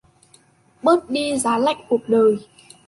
Bớt 0.83 1.09
đi 1.09 1.37
giá 1.37 1.57
lạnh 1.57 1.85
cuộc 1.89 2.01
đời 2.09 2.35